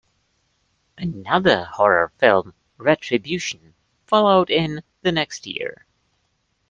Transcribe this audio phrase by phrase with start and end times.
[0.97, 3.75] Another horror film, "Retribution",
[4.07, 5.85] followed in the next year.